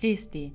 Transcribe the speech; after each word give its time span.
Grüß 0.00 0.30
dich 0.30 0.52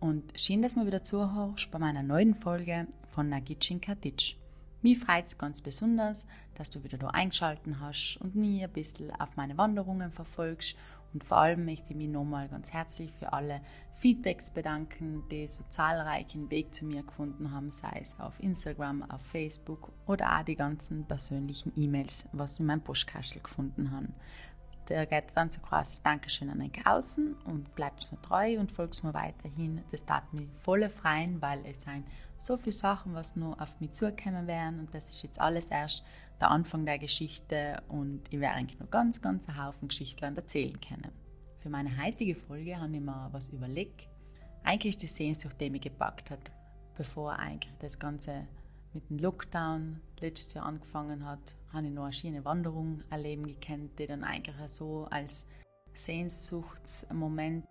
und 0.00 0.32
schön, 0.34 0.60
dass 0.60 0.74
du 0.74 0.84
wieder 0.84 1.04
zuhörst 1.04 1.70
bei 1.70 1.78
meiner 1.78 2.02
neuen 2.02 2.34
Folge 2.34 2.88
von 3.12 3.28
Nagitschin 3.28 3.80
Katic. 3.80 4.34
Mich 4.82 4.98
freut 4.98 5.26
es 5.28 5.38
ganz 5.38 5.62
besonders, 5.62 6.26
dass 6.56 6.70
du 6.70 6.82
wieder 6.82 6.98
da 6.98 7.06
eingeschaltet 7.06 7.76
hast 7.78 8.16
und 8.20 8.34
mich 8.34 8.60
ein 8.60 8.72
bisschen 8.72 9.12
auf 9.12 9.36
meine 9.36 9.56
Wanderungen 9.56 10.10
verfolgst. 10.10 10.76
Und 11.14 11.22
vor 11.22 11.36
allem 11.36 11.64
möchte 11.64 11.90
ich 11.90 11.96
mich 11.96 12.08
nochmal 12.08 12.48
ganz 12.48 12.72
herzlich 12.72 13.12
für 13.12 13.32
alle 13.32 13.60
Feedbacks 13.94 14.52
bedanken, 14.52 15.22
die 15.30 15.46
so 15.46 15.62
zahlreichen 15.68 16.50
Weg 16.50 16.74
zu 16.74 16.84
mir 16.84 17.04
gefunden 17.04 17.52
haben, 17.52 17.70
sei 17.70 18.00
es 18.02 18.18
auf 18.18 18.40
Instagram, 18.40 19.08
auf 19.08 19.22
Facebook 19.22 19.92
oder 20.08 20.36
auch 20.36 20.44
die 20.44 20.56
ganzen 20.56 21.04
persönlichen 21.04 21.72
E-Mails, 21.76 22.28
was 22.32 22.58
in 22.58 22.66
meinem 22.66 22.82
Postkastel 22.82 23.42
gefunden 23.42 23.92
habe 23.92 24.08
der 24.88 25.06
geht 25.06 25.34
ganz 25.34 25.58
ein 25.58 25.62
großes 25.62 26.02
Dankeschön 26.02 26.50
an 26.50 26.62
euch 26.62 26.86
außen 26.86 27.34
und 27.44 27.74
bleibt 27.74 28.10
mir 28.10 28.20
treu 28.22 28.58
und 28.58 28.72
folgt 28.72 29.02
mir 29.04 29.14
weiterhin. 29.14 29.82
Das 29.90 30.04
tat 30.04 30.32
mich 30.32 30.48
voll 30.54 30.88
freuen, 30.88 31.40
weil 31.42 31.64
es 31.66 31.82
sind 31.82 32.04
so 32.36 32.56
viele 32.56 32.72
Sachen, 32.72 33.14
was 33.14 33.36
nur 33.36 33.60
auf 33.60 33.80
mich 33.80 33.92
zukommen 33.92 34.46
werden 34.46 34.80
und 34.80 34.94
das 34.94 35.10
ist 35.10 35.22
jetzt 35.22 35.40
alles 35.40 35.70
erst 35.70 36.04
der 36.40 36.50
Anfang 36.50 36.86
der 36.86 36.98
Geschichte 36.98 37.82
und 37.88 38.22
ich 38.30 38.40
werde 38.40 38.56
eigentlich 38.56 38.78
noch 38.78 38.90
ganz, 38.90 39.20
ganz 39.20 39.48
einen 39.48 39.64
Haufen 39.64 39.88
Geschichten 39.88 40.36
erzählen 40.36 40.78
können. 40.80 41.12
Für 41.58 41.68
meine 41.68 41.90
heutige 42.02 42.34
Folge 42.34 42.78
habe 42.78 42.94
ich 42.94 43.00
mir 43.00 43.28
was 43.32 43.50
überlegt. 43.50 44.08
Eigentlich 44.62 44.94
ist 44.94 45.02
die 45.02 45.08
Sehnsucht, 45.08 45.60
die 45.60 45.70
mich 45.70 45.80
gepackt 45.82 46.30
hat, 46.30 46.52
bevor 46.96 47.32
eigentlich 47.32 47.72
das 47.80 47.98
Ganze 47.98 48.46
mit 48.92 49.08
dem 49.10 49.18
Lockdown 49.18 50.00
letztes 50.20 50.54
Jahr 50.54 50.66
angefangen 50.66 51.24
hat, 51.26 51.56
habe 51.72 51.86
ich 51.86 51.92
noch 51.92 52.04
eine 52.04 52.12
schöne 52.12 52.44
Wanderung 52.44 53.02
erleben 53.10 53.46
gekannt, 53.46 53.98
die 53.98 54.06
dann 54.06 54.24
eigentlich 54.24 54.56
so 54.66 55.06
als 55.10 55.48
Sehnsuchtsmoment 55.92 57.64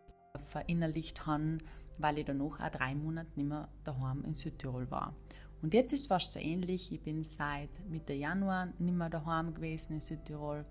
verinnerlicht 0.46 1.26
haben, 1.26 1.58
weil 1.98 2.20
ich 2.20 2.26
danach 2.26 2.59
auch 2.59 2.70
drei 2.70 2.94
Monate 2.94 3.30
nicht 3.36 3.50
mehr 3.50 3.68
daheim 3.84 4.24
in 4.24 4.34
Südtirol 4.34 4.90
war. 4.92 5.16
Und 5.62 5.74
jetzt 5.74 5.94
ist 5.94 6.02
es 6.02 6.08
fast 6.08 6.34
so 6.34 6.40
ähnlich. 6.40 6.92
Ich 6.92 7.02
bin 7.02 7.24
seit 7.24 7.70
Mitte 7.90 8.14
Januar 8.14 8.68
nicht 8.78 8.94
mehr 8.94 9.09
daheim 9.09 9.54
gewesen 9.54 9.94
in 9.94 10.02
Südtirol. 10.02 10.66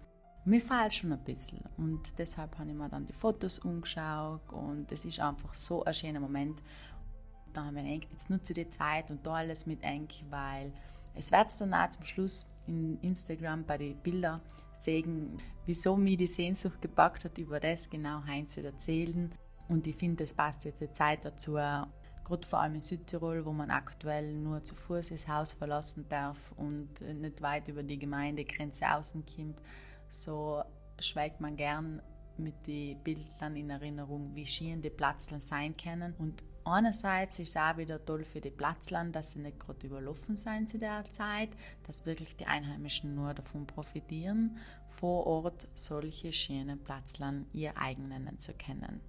Mir 0.45 0.61
fehlt 0.61 0.95
schon 0.95 1.13
ein 1.13 1.25
bisschen 1.25 1.65
und 1.77 2.21
deshalb 2.21 2.57
habe 2.57 2.71
ich 2.71 2.77
mir 2.77 2.89
dann 2.89 3.05
die 3.05 3.13
Fotos 3.13 3.59
umgeschaut 3.59 4.53
und 4.53 4.93
es 4.93 5.05
ist 5.05 5.19
einfach 5.19 5.53
so 5.53 5.83
ein 5.83 5.93
schöner 5.93 6.21
Moment 6.21 6.63
da 7.57 7.65
haben 7.65 7.77
wir 7.77 7.83
gedacht, 7.83 8.13
jetzt 8.13 8.31
nutze 8.31 8.53
die 8.53 8.69
Zeit 8.69 9.11
und 9.11 9.27
da 9.27 9.35
alles 9.35 9.67
mit 9.67 9.83
eng, 9.83 10.09
weil 10.31 10.73
es 11.15 11.33
wird 11.33 11.49
dann 11.59 11.75
auch 11.75 11.91
zum 11.91 12.05
Schluss 12.05 12.53
in 12.67 12.99
Instagram 13.01 13.65
bei 13.65 13.79
den 13.79 13.97
Bildern 13.97 14.41
sehen, 14.75 15.39
wieso 15.65 15.97
mich 15.97 16.19
die 16.19 16.27
Sehnsucht 16.27 16.83
gepackt 16.83 17.25
hat, 17.25 17.39
über 17.39 17.59
das 17.59 17.89
genau 17.89 18.23
Heinz 18.27 18.55
zu 18.55 18.63
erzählen. 18.63 19.33
Und 19.69 19.87
ich 19.87 19.97
finde, 19.97 20.25
es 20.25 20.35
passt 20.35 20.65
jetzt 20.65 20.81
die 20.81 20.91
Zeit 20.93 21.25
dazu, 21.25 21.53
gerade 21.53 22.47
vor 22.47 22.61
allem 22.61 22.75
in 22.75 22.83
Südtirol, 22.83 23.45
wo 23.47 23.53
man 23.53 23.71
aktuell 23.71 24.35
nur 24.35 24.63
zu 24.63 24.75
Fuß 24.75 25.09
das 25.09 25.27
Haus 25.27 25.53
verlassen 25.53 26.07
darf 26.09 26.53
und 26.57 27.01
nicht 27.01 27.41
weit 27.41 27.69
über 27.69 27.83
die 27.83 27.99
Gemeindegrenze 27.99 28.85
außen 28.93 29.25
kommt. 29.25 29.61
So 30.09 30.63
schweigt 31.01 31.41
man 31.41 31.57
gern 31.57 32.03
mit 32.37 32.67
den 32.67 33.03
Bildern 33.03 33.57
in 33.57 33.71
Erinnerung, 33.71 34.35
wie 34.35 34.45
schön 34.45 34.83
die 34.83 34.91
Platzlen 34.91 35.41
sein 35.41 35.77
können. 35.77 36.15
Und 36.19 36.45
einerseits 36.67 37.39
ist 37.39 37.51
es 37.51 37.57
auch 37.57 37.77
wieder 37.77 38.05
toll 38.05 38.25
für 38.25 38.41
die 38.41 38.51
Platzland, 38.51 39.15
dass 39.15 39.33
sie 39.33 39.41
nicht 39.41 39.61
gerade 39.61 39.87
überlaufen 39.87 40.37
sind 40.37 40.69
zu 40.69 40.79
der 40.79 41.05
Zeit, 41.11 41.51
dass 41.87 42.07
wirklich 42.07 42.37
die 42.37 42.47
Einheimischen 42.47 43.15
nur 43.15 43.35
davon 43.35 43.67
profitieren, 43.67 44.59
vor 44.89 45.27
Ort 45.27 45.69
solche 45.75 46.33
schönen 46.33 46.83
Platzland 46.83 47.47
ihr 47.53 47.79
eigen 47.81 48.09
nennen 48.09 48.39
zu 48.39 48.53
können. 48.55 49.01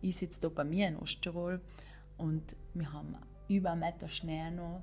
Ich 0.00 0.16
sitze 0.16 0.40
hier 0.40 0.50
bei 0.50 0.64
mir 0.64 0.88
in 0.88 0.96
Osttirol 0.96 1.60
und 2.16 2.56
wir 2.74 2.92
haben 2.92 3.16
über 3.48 3.72
einen 3.72 3.80
Meter 3.80 4.08
Schnee 4.08 4.50
noch, 4.50 4.82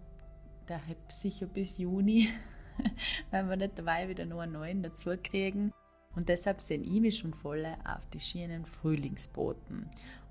der 0.67 0.85
hat 0.87 1.11
sicher 1.11 1.47
bis 1.47 1.77
Juni, 1.77 2.29
wenn 3.31 3.49
wir 3.49 3.57
nicht 3.57 3.77
dabei 3.77 4.07
wieder 4.07 4.25
nur 4.25 4.43
einen 4.43 4.53
neuen 4.53 4.83
dazu 4.83 5.11
kriegen. 5.21 5.73
Und 6.15 6.29
deshalb 6.29 6.59
sehen 6.59 6.83
ich 6.83 6.99
mich 6.99 7.19
schon 7.19 7.33
voll 7.33 7.65
auf 7.85 8.05
die 8.07 8.19
schönen 8.19 8.65
Frühlingsboten. 8.65 9.89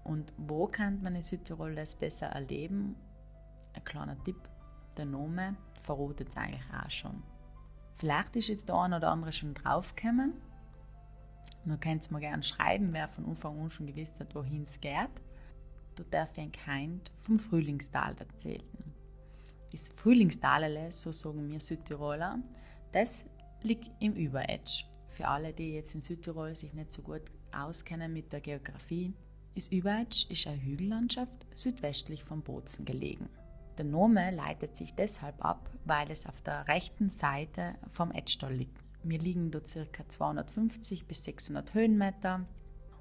Und 0.08 0.32
wo 0.38 0.66
kann 0.66 1.02
man 1.02 1.14
in 1.14 1.20
Südtirol 1.20 1.74
das 1.74 1.94
besser 1.94 2.28
erleben? 2.28 2.96
Ein 3.74 3.84
kleiner 3.84 4.16
Tipp, 4.24 4.40
der 4.96 5.04
Name 5.04 5.54
verrotet 5.78 6.30
es 6.30 6.36
eigentlich 6.38 6.64
auch 6.72 6.90
schon. 6.90 7.22
Vielleicht 7.96 8.34
ist 8.36 8.48
jetzt 8.48 8.70
der 8.70 8.76
eine 8.76 8.96
oder 8.96 9.10
andere 9.10 9.32
schon 9.32 9.52
draufgekommen. 9.52 10.32
Man 11.66 11.78
könnt 11.78 12.00
es 12.00 12.10
mir 12.10 12.20
gerne 12.20 12.42
schreiben, 12.42 12.94
wer 12.94 13.06
von 13.08 13.26
Anfang 13.26 13.60
an 13.60 13.68
schon 13.68 13.86
gewusst 13.86 14.18
hat, 14.18 14.34
wohin 14.34 14.64
es 14.64 14.80
geht. 14.80 15.10
Du 15.94 16.04
darfst 16.04 16.38
ein 16.38 16.52
Kind 16.52 17.10
vom 17.20 17.38
Frühlingstal 17.38 18.14
erzählen. 18.18 18.64
Das 19.72 19.90
Frühlingstal, 19.90 20.90
so 20.90 21.12
sagen 21.12 21.50
wir 21.50 21.60
Südtiroler, 21.60 22.38
das 22.92 23.26
liegt 23.62 23.90
im 24.00 24.14
Überetsch. 24.14 24.86
Für 25.08 25.28
alle, 25.28 25.52
die 25.52 25.74
jetzt 25.74 25.94
in 25.94 26.00
Südtirol 26.00 26.56
sich 26.56 26.72
nicht 26.72 26.94
so 26.94 27.02
gut 27.02 27.24
auskennen 27.52 28.10
mit 28.10 28.32
der 28.32 28.40
Geografie, 28.40 29.12
das 29.54 29.68
Überetsch 29.68 30.30
ist 30.30 30.46
eine 30.46 30.62
Hügellandschaft 30.62 31.46
südwestlich 31.54 32.22
von 32.22 32.42
Bozen 32.42 32.84
gelegen. 32.84 33.28
Der 33.76 33.84
Name 33.84 34.30
leitet 34.30 34.76
sich 34.76 34.94
deshalb 34.94 35.44
ab, 35.44 35.70
weil 35.84 36.10
es 36.10 36.26
auf 36.26 36.40
der 36.42 36.66
rechten 36.68 37.08
Seite 37.08 37.74
vom 37.88 38.10
Etschtal 38.10 38.52
liegt. 38.52 38.78
Wir 39.04 39.18
liegen 39.18 39.50
dort 39.50 39.72
ca. 39.92 40.08
250 40.08 41.06
bis 41.06 41.24
600 41.24 41.74
Höhenmeter 41.74 42.44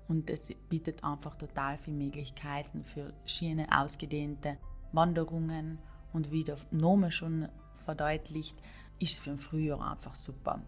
und 0.08 0.30
es 0.30 0.54
bietet 0.70 1.04
einfach 1.04 1.36
total 1.36 1.78
viele 1.78 1.98
Möglichkeiten 1.98 2.84
für 2.84 3.14
schöne, 3.26 3.68
ausgedehnte 3.76 4.58
Wanderungen 4.92 5.80
und 6.14 6.32
wie 6.32 6.44
der 6.44 6.58
Name 6.72 7.12
schon 7.12 7.50
verdeutlicht, 7.74 8.56
ist 9.00 9.14
es 9.14 9.20
für 9.20 9.32
den 9.32 9.40
Frühjahr 9.40 9.92
einfach 9.92 10.16
super. 10.16 10.62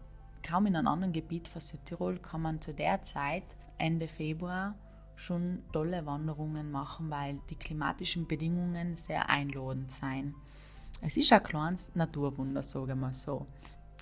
Kaum 0.43 0.65
in 0.65 0.75
einem 0.75 0.87
anderen 0.87 1.13
Gebiet 1.13 1.47
von 1.47 1.61
Südtirol 1.61 2.17
kann 2.17 2.41
man 2.41 2.61
zu 2.61 2.73
der 2.73 3.01
Zeit, 3.01 3.43
Ende 3.77 4.07
Februar, 4.07 4.75
schon 5.19 5.63
tolle 5.71 6.05
Wanderungen 6.05 6.71
machen, 6.71 7.09
weil 7.09 7.39
die 7.49 7.55
klimatischen 7.55 8.27
Bedingungen 8.27 8.95
sehr 8.95 9.29
einladend 9.29 9.91
sind. 9.91 10.35
Es 11.01 11.17
ist 11.17 11.31
ein 11.31 11.43
kleines 11.43 11.95
Naturwunder, 11.95 12.63
sagen 12.63 12.99
wir 12.99 13.13
so. 13.13 13.45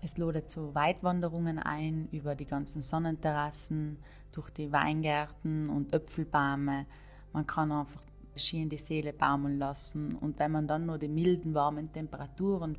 Es 0.01 0.17
ladet 0.17 0.49
zu 0.49 0.75
Weitwanderungen 0.75 1.59
ein 1.59 2.07
über 2.11 2.35
die 2.35 2.45
ganzen 2.45 2.81
Sonnenterrassen, 2.81 3.97
durch 4.31 4.51
die 4.51 4.71
Weingärten 4.71 5.69
und 5.69 5.93
Äpfelbäume. 5.93 6.85
Man 7.33 7.47
kann 7.47 7.71
einfach 7.71 8.01
schön 8.35 8.69
die 8.69 8.77
Seele 8.77 9.13
baumeln 9.13 9.57
lassen 9.57 10.15
und 10.15 10.37
wenn 10.37 10.51
man 10.51 10.67
dann 10.67 10.85
nur 10.85 10.99
die 10.99 11.07
milden, 11.07 11.55
warmen 11.55 11.91
Temperaturen 11.91 12.77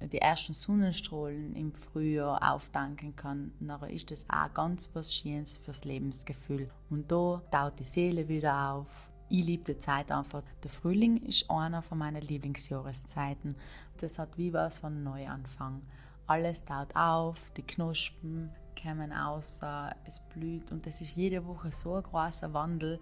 die 0.00 0.18
ersten 0.18 0.52
Sonnenstrahlen 0.52 1.56
im 1.56 1.72
Frühjahr 1.72 2.52
auftanken 2.52 3.16
kann, 3.16 3.52
dann 3.60 3.82
ist 3.90 4.10
das 4.10 4.26
auch 4.30 4.52
ganz 4.54 4.90
was 4.94 5.14
Schönes 5.14 5.56
fürs 5.56 5.84
Lebensgefühl. 5.84 6.70
Und 6.88 7.10
da 7.10 7.42
taut 7.50 7.78
die 7.78 7.84
Seele 7.84 8.28
wieder 8.28 8.72
auf. 8.72 9.10
Ich 9.28 9.44
liebe 9.44 9.64
die 9.64 9.78
Zeit 9.78 10.10
einfach. 10.10 10.42
Der 10.62 10.70
Frühling 10.70 11.18
ist 11.18 11.50
einer 11.50 11.82
von 11.82 11.98
meinen 11.98 12.22
Lieblingsjahreszeiten. 12.22 13.56
Das 13.98 14.18
hat 14.18 14.38
wie 14.38 14.52
was 14.52 14.78
von 14.78 15.02
Neuanfang. 15.02 15.82
Alles 16.26 16.64
taut 16.64 16.94
auf, 16.94 17.50
die 17.56 17.62
Knospen 17.62 18.50
kommen 18.80 19.12
aus, 19.12 19.60
es 20.06 20.20
blüht 20.20 20.70
und 20.70 20.86
das 20.86 21.00
ist 21.00 21.16
jede 21.16 21.44
Woche 21.46 21.72
so 21.72 21.94
ein 21.94 22.02
großer 22.02 22.52
Wandel 22.52 23.00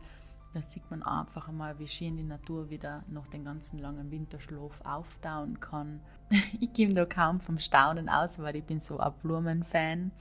da 0.57 0.63
sieht 0.63 0.91
man 0.91 1.03
einfach 1.03 1.49
einmal, 1.49 1.79
wie 1.79 1.87
schön 1.87 2.17
die 2.17 2.23
Natur 2.23 2.71
wieder 2.71 3.05
nach 3.09 3.29
dem 3.29 3.45
ganzen 3.45 3.79
langen 3.79 4.11
Winterschlaf 4.11 4.81
auftauen 4.87 5.61
kann. 5.61 6.01
ich 6.61 6.73
komme 6.73 6.95
da 6.95 7.05
kaum 7.05 7.41
vom 7.41 7.59
Staunen 7.59 8.09
aus, 8.09 8.39
weil 8.39 8.57
ich 8.57 8.65
bin 8.65 8.81
so 8.81 8.99
ein 8.99 9.13
Blumenfan. 9.21 10.13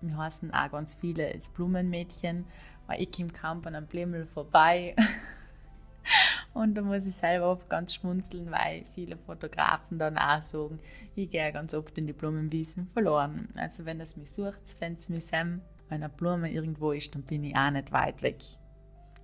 Wir 0.00 0.16
heißen 0.16 0.52
auch 0.52 0.72
ganz 0.72 0.96
viele 0.96 1.28
als 1.28 1.50
Blumenmädchen, 1.50 2.46
weil 2.88 3.00
ich 3.00 3.12
komme 3.12 3.30
kaum 3.30 3.62
von 3.62 3.76
einem 3.76 3.86
Blümel 3.86 4.26
vorbei. 4.26 4.96
Und 6.52 6.74
da 6.74 6.82
muss 6.82 7.06
ich 7.06 7.14
selber 7.14 7.52
oft 7.52 7.70
ganz 7.70 7.94
schmunzeln, 7.94 8.50
weil 8.50 8.86
viele 8.92 9.16
Fotografen 9.16 10.00
dann 10.00 10.18
auch 10.18 10.42
sagen, 10.42 10.80
ich 11.14 11.30
gehe 11.30 11.52
ganz 11.52 11.74
oft 11.74 11.96
in 11.96 12.08
die 12.08 12.12
Blumenwiesen 12.12 12.88
verloren. 12.88 13.50
Also 13.54 13.84
wenn 13.84 14.00
das 14.00 14.16
mich 14.16 14.32
sucht, 14.32 14.80
wenn 14.80 14.94
es 14.94 15.08
mich 15.10 15.26
Sam, 15.26 15.60
wenn 15.88 16.02
eine 16.02 16.08
Blume 16.08 16.50
irgendwo 16.50 16.90
ist, 16.90 17.14
dann 17.14 17.22
bin 17.22 17.44
ich 17.44 17.54
auch 17.54 17.70
nicht 17.70 17.92
weit 17.92 18.20
weg. 18.22 18.38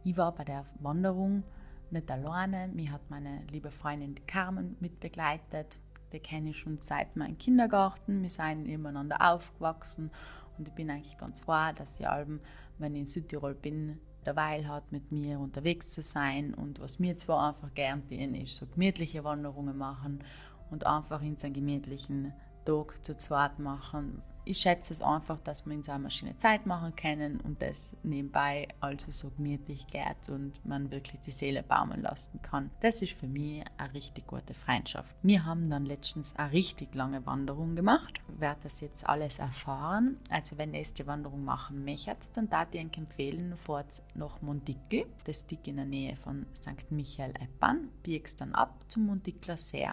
Ich 0.04 0.16
war 0.16 0.32
bei 0.34 0.44
der 0.44 0.66
Wanderung 0.80 1.44
nicht 1.90 2.10
alleine. 2.10 2.68
Mich 2.68 2.90
hat 2.90 3.08
meine 3.10 3.42
liebe 3.50 3.70
Freundin 3.70 4.14
Carmen 4.26 4.76
mitbegleitet. 4.80 5.78
Die 6.12 6.18
kenne 6.18 6.50
ich 6.50 6.58
schon 6.58 6.80
seit 6.80 7.16
meinem 7.16 7.38
Kindergarten. 7.38 8.20
Wir 8.22 8.28
sind 8.28 8.64
nebeneinander 8.64 9.18
aufgewachsen 9.20 10.10
und 10.58 10.68
ich 10.68 10.74
bin 10.74 10.90
eigentlich 10.90 11.16
ganz 11.18 11.42
froh, 11.42 11.72
dass 11.76 11.96
sie 11.96 12.06
allem, 12.06 12.40
wenn 12.78 12.94
ich 12.94 13.00
in 13.00 13.06
Südtirol 13.06 13.54
bin, 13.54 13.98
derweil 14.26 14.68
hat, 14.68 14.90
mit 14.90 15.12
mir 15.12 15.38
unterwegs 15.38 15.90
zu 15.90 16.02
sein. 16.02 16.52
Und 16.52 16.80
was 16.80 16.98
mir 16.98 17.16
zwar 17.16 17.48
einfach 17.48 17.72
gern 17.74 18.06
tun, 18.08 18.34
ist 18.34 18.56
so 18.56 18.66
gemütliche 18.66 19.24
Wanderungen 19.24 19.76
machen 19.76 20.24
und 20.70 20.86
einfach 20.86 21.22
in 21.22 21.36
seinen 21.38 21.54
gemütlichen 21.54 22.32
Tag 22.64 23.04
zu 23.04 23.16
zweit 23.16 23.58
machen. 23.58 24.22
Ich 24.44 24.58
schätze 24.58 24.92
es 24.92 25.02
einfach, 25.02 25.38
dass 25.38 25.66
wir 25.66 25.72
in 25.72 25.82
so 25.82 25.92
einer 25.92 26.04
Maschine 26.04 26.36
Zeit 26.36 26.66
machen 26.66 26.96
können 26.96 27.40
und 27.40 27.62
das 27.62 27.96
nebenbei 28.02 28.68
also 28.80 29.10
so 29.10 29.30
gemütlich 29.30 29.86
geht 29.86 30.28
und 30.28 30.64
man 30.66 30.90
wirklich 30.90 31.20
die 31.22 31.30
Seele 31.30 31.62
baumeln 31.62 32.02
lassen 32.02 32.40
kann. 32.42 32.70
Das 32.80 33.02
ist 33.02 33.12
für 33.12 33.28
mich 33.28 33.64
eine 33.78 33.94
richtig 33.94 34.26
gute 34.26 34.54
Freundschaft. 34.54 35.14
Wir 35.22 35.44
haben 35.44 35.70
dann 35.70 35.86
letztens 35.86 36.34
eine 36.36 36.52
richtig 36.52 36.94
lange 36.94 37.24
Wanderung 37.26 37.76
gemacht. 37.76 38.20
Werde 38.38 38.60
das 38.64 38.80
jetzt 38.80 39.06
alles 39.06 39.38
erfahren. 39.38 40.18
Also 40.30 40.58
wenn 40.58 40.74
ihr 40.74 40.82
die 40.82 41.06
Wanderung 41.06 41.44
machen 41.44 41.84
möchtet, 41.84 42.18
dann 42.34 42.48
darf 42.48 42.68
ich 42.72 42.84
euch 42.84 42.98
empfehlen, 42.98 43.56
fahrt 43.56 44.02
nach 44.14 44.42
Montickel. 44.42 45.06
Das 45.24 45.46
liegt 45.50 45.68
in 45.68 45.76
der 45.76 45.84
Nähe 45.84 46.16
von 46.16 46.46
St. 46.54 46.90
Michael 46.90 47.34
Eppan. 47.40 47.88
Biegst 48.02 48.40
dann 48.40 48.54
ab 48.54 48.74
zum 48.88 49.06
Montickler 49.06 49.56
See. 49.56 49.88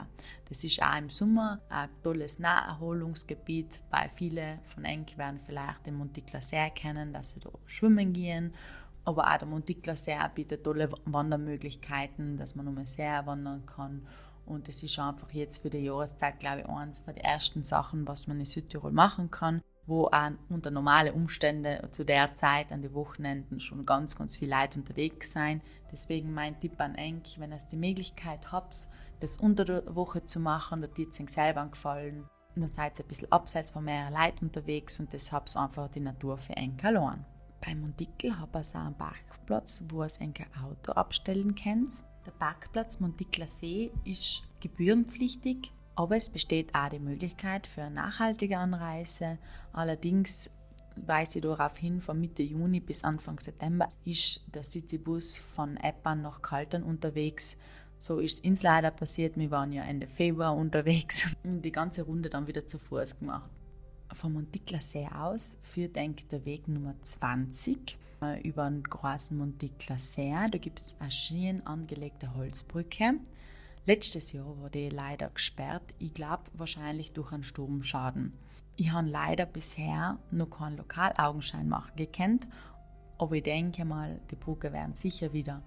Das 0.48 0.64
ist 0.64 0.82
auch 0.82 0.98
im 0.98 1.10
Sommer 1.10 1.60
ein 1.70 1.90
tolles 2.04 2.40
Naherholungsgebiet, 2.40 3.82
weil 3.92 4.10
viele 4.40 4.60
von 4.64 4.86
euch 4.86 5.18
werden 5.18 5.40
vielleicht 5.40 5.86
den 5.86 5.96
Monticler 5.96 6.42
See 6.42 6.70
kennen, 6.72 7.14
dass 7.14 7.32
sie 7.32 7.40
da 7.40 7.50
schwimmen 7.66 8.14
gehen. 8.14 8.54
Aber 9.06 9.32
auch 9.32 9.38
der 9.38 9.48
Monticler 9.48 9.96
See 9.96 10.18
bietet 10.36 10.64
tolle 10.64 10.90
Wandermöglichkeiten, 11.06 12.38
dass 12.38 12.56
man 12.56 12.74
den 12.74 12.86
See 12.86 13.04
wandern 13.04 13.66
kann. 13.66 14.08
Und 14.46 14.68
es 14.68 14.84
ist 14.84 14.98
einfach 15.00 15.32
jetzt 15.32 15.62
für 15.62 15.70
die 15.70 15.80
Jahreszeit, 15.80 16.40
glaube 16.40 16.62
ich, 16.62 16.70
eines 16.70 17.04
den 17.04 17.18
ersten 17.18 17.64
Sachen, 17.64 18.08
was 18.08 18.28
man 18.28 18.40
in 18.40 18.46
Südtirol 18.46 18.92
machen 18.92 19.30
kann, 19.30 19.62
wo 19.86 20.06
auch 20.08 20.32
unter 20.50 20.72
normalen 20.72 21.14
Umständen 21.14 21.92
zu 21.92 22.04
der 22.04 22.36
Zeit 22.36 22.72
an 22.72 22.82
den 22.82 22.94
Wochenenden 22.94 23.60
schon 23.60 23.86
ganz, 23.86 24.16
ganz 24.16 24.38
viele 24.38 24.56
Leute 24.60 24.80
unterwegs 24.80 25.34
sein. 25.34 25.62
Deswegen 25.92 26.34
mein 26.34 26.60
Tipp 26.60 26.80
an 26.80 26.96
euch, 26.96 27.40
wenn 27.40 27.52
ihr 27.52 27.60
die 27.72 27.78
Möglichkeit 27.78 28.52
habt, 28.52 28.88
das 29.20 29.38
unter 29.38 29.66
der 29.66 29.96
Woche 29.96 30.26
zu 30.26 30.40
machen, 30.40 30.82
da 30.82 30.88
tut 30.88 31.10
es 31.10 31.34
selber 31.34 31.66
gefallen. 31.68 32.26
Und 32.60 32.64
dann 32.64 32.68
seid 32.68 33.00
ihr 33.00 33.06
ein 33.06 33.08
bisschen 33.08 33.32
abseits 33.32 33.72
von 33.72 33.86
mehreren 33.86 34.14
Leuten 34.14 34.48
unterwegs 34.48 35.00
und 35.00 35.14
das 35.14 35.32
habt 35.32 35.56
einfach 35.56 35.88
die 35.88 36.02
Natur 36.02 36.38
für 36.38 36.58
einen 36.58 36.78
allein. 36.84 37.24
Bei 37.62 37.74
Montikel 37.74 38.38
habe 38.38 38.60
ich 38.60 38.76
auch 38.76 38.82
einen 38.82 38.98
Parkplatz, 38.98 39.86
wo 39.88 40.04
ihr 40.04 40.10
ein 40.20 40.34
Auto 40.62 40.92
abstellen 40.92 41.56
könnt. 41.56 42.04
Der 42.26 42.32
Parkplatz 42.32 43.00
Montikler 43.00 43.48
See 43.48 43.94
ist 44.04 44.44
gebührenpflichtig, 44.60 45.72
aber 45.96 46.18
es 46.18 46.28
besteht 46.28 46.76
auch 46.76 46.90
die 46.90 47.00
Möglichkeit 47.00 47.66
für 47.66 47.84
eine 47.84 47.96
nachhaltige 47.96 48.58
Anreise. 48.58 49.38
Allerdings 49.72 50.54
weise 50.98 51.40
ich 51.40 51.44
darauf 51.44 51.78
hin, 51.78 52.02
von 52.02 52.20
Mitte 52.20 52.44
Juni 52.44 52.82
bis 52.82 53.06
Anfang 53.06 53.40
September 53.40 53.88
ist 54.04 54.44
der 54.54 54.66
Citybus 54.66 55.38
von 55.38 55.78
Eppan 55.78 56.24
nach 56.24 56.42
Kaltern 56.42 56.84
unterwegs 56.84 57.58
so 58.00 58.20
ist 58.20 58.40
es 58.40 58.50
uns 58.50 58.64
leider 58.64 58.92
passiert. 58.92 59.38
Wir 59.38 59.52
waren 59.52 59.74
ja 59.74 59.84
Ende 59.84 60.08
Februar 60.08 60.56
unterwegs 60.56 61.30
und 61.44 61.62
die 61.62 61.72
ganze 61.72 62.04
Runde 62.04 62.30
dann 62.30 62.48
wieder 62.48 62.66
zu 62.66 62.80
Fuß 62.80 63.20
gemacht. 63.20 63.50
Vom 64.14 64.34
Montikler 64.34 64.82
See 64.82 65.08
aus 65.08 65.60
führt 65.62 65.96
denke 65.96 66.26
der 66.26 66.44
Weg 66.46 66.68
Nummer 66.68 66.96
20 67.00 67.98
äh, 68.24 68.42
über 68.42 68.68
den 68.70 68.84
großen 68.84 69.38
Montikler 69.38 70.00
See. 70.00 70.34
Da 70.50 70.58
gibt 70.58 70.80
es 70.80 70.96
eine 71.00 71.12
schön 71.12 71.68
angelegte 71.68 72.34
Holzbrücke. 72.36 73.16
Letztes 73.86 74.34
Jahr 74.34 74.60
war 74.62 74.70
die 74.70 74.90
leider 74.90 75.30
gesperrt. 75.30 75.84
Ich 76.00 76.14
glaube 76.14 76.44
wahrscheinlich 76.54 77.12
durch 77.12 77.32
einen 77.32 77.44
Sturmschaden. 77.44 78.34
Ich 78.78 78.92
habe 78.92 79.10
leider 79.10 79.46
bisher 79.46 80.18
noch 80.32 80.50
keinen 80.50 80.78
Lokalaugenschein 80.78 81.68
machen 81.68 81.92
gekannt, 81.98 82.48
aber 83.18 83.36
ich 83.36 83.44
denke 83.44 83.84
mal, 83.84 84.22
die 84.32 84.38
Brücke 84.38 84.72
werden 84.72 84.94
sicher 84.94 85.34
wieder 85.34 85.62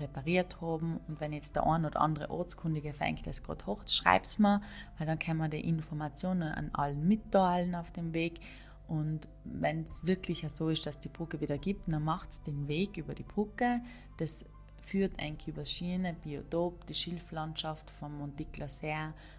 repariert 0.00 0.60
haben. 0.60 0.98
Und 1.08 1.20
wenn 1.20 1.32
jetzt 1.32 1.56
der 1.56 1.66
ein 1.66 1.84
oder 1.84 2.00
andere 2.00 2.30
Ortskundige 2.30 2.92
fängt 2.92 3.26
das 3.26 3.42
gerade 3.42 3.66
hoch, 3.66 3.82
schreibt 3.86 4.26
es 4.26 4.38
mir, 4.38 4.60
weil 4.98 5.06
dann 5.06 5.18
kann 5.18 5.36
man 5.36 5.50
die 5.50 5.60
Informationen 5.60 6.52
an 6.52 6.70
allen 6.72 7.06
mitteilen 7.06 7.74
auf 7.74 7.90
dem 7.92 8.12
Weg. 8.14 8.40
Und 8.88 9.28
wenn 9.44 9.82
es 9.84 10.06
wirklich 10.06 10.44
so 10.48 10.68
ist, 10.68 10.86
dass 10.86 11.00
die 11.00 11.08
Brücke 11.08 11.40
wieder 11.40 11.58
gibt, 11.58 11.90
dann 11.90 12.04
macht 12.04 12.30
es 12.30 12.42
den 12.42 12.68
Weg 12.68 12.96
über 12.96 13.14
die 13.14 13.22
Brücke. 13.22 13.80
Das 14.18 14.46
führt 14.80 15.18
eigentlich 15.20 15.48
über 15.48 15.64
Schiene, 15.64 16.14
Biotop, 16.14 16.86
die 16.86 16.94
Schilflandschaft 16.94 17.90
vom 17.90 18.18
Montikler 18.18 18.68
See 18.68 18.94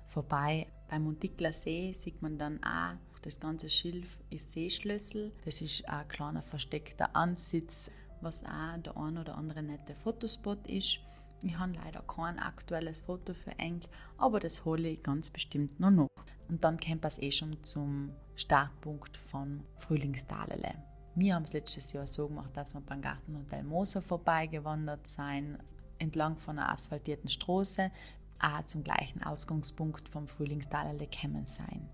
vorbei. 0.08 0.68
Beim 0.90 1.04
Montikler 1.04 1.54
See 1.54 1.94
sieht 1.94 2.22
man 2.22 2.38
dann 2.38 2.64
auch, 2.64 2.96
das 3.22 3.40
ganze 3.40 3.70
Schilf 3.70 4.18
ist 4.30 4.52
Seeschlüssel. 4.52 5.32
Das 5.46 5.62
ist 5.62 5.88
ein 5.88 6.08
kleiner 6.08 6.42
versteckter 6.42 7.16
Ansitz 7.16 7.90
was 8.24 8.44
auch 8.46 8.78
der 8.84 8.98
ein 8.98 9.18
oder 9.18 9.36
andere 9.38 9.64
nette 9.64 9.96
Fotospot 9.96 10.68
ist. 10.68 11.00
Ich 11.42 11.58
habe 11.58 11.74
leider 11.74 12.02
kein 12.04 12.40
aktuelles 12.40 13.02
Foto 13.02 13.34
für 13.34 13.52
Eng, 13.60 13.82
aber 14.18 14.40
das 14.40 14.64
hole 14.64 14.88
ich 14.88 15.04
ganz 15.04 15.30
bestimmt 15.30 15.80
noch 15.80 15.92
noch. 15.92 16.10
Und 16.48 16.64
dann 16.64 16.80
kommt 16.80 17.04
es 17.06 17.22
eh 17.22 17.32
schon 17.32 17.62
zum 17.64 18.12
Startpunkt 18.36 19.18
von 19.18 19.64
Frühlingstalele. 19.76 20.74
Wir 21.16 21.36
haben 21.36 21.44
es 21.44 21.54
letztes 21.54 21.94
Jahr 21.94 22.08
so 22.08 22.28
gemacht, 22.28 22.56
dass 22.56 22.74
wir 22.74 22.82
beim 22.82 23.02
Gartenhotel 23.02 23.64
Moser 23.64 24.02
vorbeigewandert 24.02 25.06
sind, 25.06 25.60
entlang 26.00 26.38
von 26.38 26.58
einer 26.58 26.72
asphaltierten 26.72 27.30
Straße, 27.30 27.92
auch 28.40 28.66
zum 28.66 28.84
gleichen 28.84 29.22
Ausgangspunkt 29.24 30.10
vom 30.10 30.28
Frühlingstalele 30.28 31.08
gekommen 31.08 31.46
sein. 31.46 31.90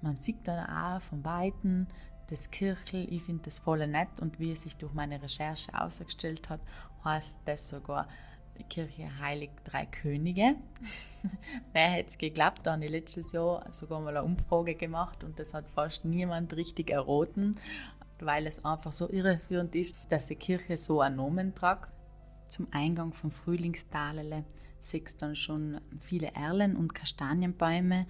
Man 0.00 0.16
sieht 0.16 0.46
dann 0.46 0.66
auch 0.68 1.00
von 1.00 1.24
Weitem 1.24 1.86
das 2.28 2.50
Kirchel, 2.50 3.06
ich 3.12 3.22
finde 3.22 3.44
das 3.44 3.58
voll 3.58 3.86
nett 3.86 4.20
und 4.20 4.38
wie 4.38 4.52
es 4.52 4.62
sich 4.62 4.76
durch 4.76 4.92
meine 4.92 5.20
Recherche 5.22 5.72
ausgestellt 5.74 6.48
hat, 6.48 6.60
heißt 7.04 7.38
das 7.44 7.68
sogar 7.68 8.06
Kirche 8.68 9.08
Heilig 9.20 9.50
Drei 9.64 9.86
Könige. 9.86 10.56
Wer 11.72 11.90
hätte 11.90 12.10
es 12.10 12.18
geglaubt, 12.18 12.60
da 12.64 12.72
habe 12.72 12.84
ich 12.84 12.90
letztes 12.90 13.32
Jahr 13.32 13.66
sogar 13.72 14.00
mal 14.00 14.16
eine 14.16 14.24
Umfrage 14.24 14.74
gemacht 14.74 15.24
und 15.24 15.38
das 15.38 15.54
hat 15.54 15.68
fast 15.70 16.04
niemand 16.04 16.54
richtig 16.54 16.90
erroten, 16.90 17.56
weil 18.20 18.46
es 18.46 18.64
einfach 18.64 18.92
so 18.92 19.08
irreführend 19.08 19.74
ist, 19.74 19.96
dass 20.10 20.26
die 20.26 20.36
Kirche 20.36 20.76
so 20.76 21.00
einen 21.00 21.16
Namen 21.16 21.54
tragt. 21.54 21.90
Zum 22.48 22.66
Eingang 22.72 23.12
vom 23.12 23.30
Frühlingstalele 23.30 24.44
siehst 24.80 25.22
du 25.22 25.26
dann 25.26 25.36
schon 25.36 25.80
viele 26.00 26.34
Erlen 26.34 26.76
und 26.76 26.94
Kastanienbäume 26.94 28.06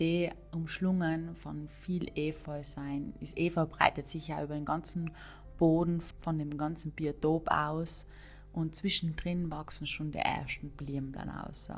die 0.00 0.30
umschlungen 0.52 1.34
von 1.36 1.68
viel 1.68 2.10
Efeu 2.16 2.62
sein. 2.64 3.12
Das 3.20 3.36
Efeu 3.36 3.66
breitet 3.66 4.08
sich 4.08 4.28
ja 4.28 4.42
über 4.42 4.54
den 4.54 4.64
ganzen 4.64 5.10
Boden 5.58 6.00
von 6.20 6.38
dem 6.38 6.56
ganzen 6.56 6.92
Biotop 6.92 7.48
aus 7.48 8.08
und 8.52 8.74
zwischendrin 8.74 9.50
wachsen 9.52 9.86
schon 9.86 10.10
die 10.10 10.18
ersten 10.18 10.70
Blümchen 10.70 11.28
aus. 11.28 11.70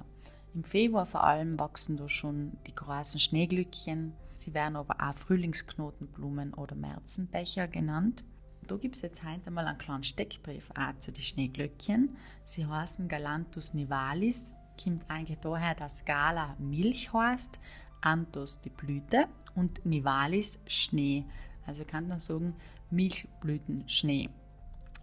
Im 0.55 0.65
Februar 0.65 1.07
vor 1.07 1.25
allem 1.25 1.59
wachsen 1.59 1.97
da 1.97 2.09
schon 2.09 2.53
die 2.67 2.75
großen 2.75 3.19
Schneeglückchen. 3.19 4.13
Sie 4.35 4.55
werden 4.55 4.77
aber 4.77 4.96
auch 5.01 5.15
Frühlingsknotenblumen 5.15 6.55
oder 6.55 6.77
Märzenbecher 6.77 7.69
genannt. 7.69 8.25
Da 8.69 8.77
gibt 8.77 8.96
es 8.96 9.03
jetzt 9.03 9.25
heute 9.25 9.51
mal 9.51 9.67
einen 9.67 9.79
kleinen 9.79 10.05
Steckbrief 10.05 10.70
auch 10.79 10.96
zu 10.99 11.11
den 11.11 11.25
Schneeglöckchen. 11.25 12.17
Sie 12.44 12.65
heißen 12.65 13.08
Galanthus 13.08 13.75
nivalis, 13.75 14.53
kommt 14.82 15.11
eigentlich 15.11 15.39
daher, 15.41 15.75
dass 15.75 16.05
Gala 16.05 16.55
Milch 16.58 17.13
heißt, 17.13 17.58
Anthos 18.03 18.61
die 18.61 18.71
Blüte 18.71 19.27
und 19.55 19.85
Nivalis 19.87 20.61
Schnee. 20.67 21.25
Also 21.67 21.85
kann 21.85 22.09
man 22.09 22.19
sagen 22.19 22.55
Milchblütenschnee. 22.91 24.29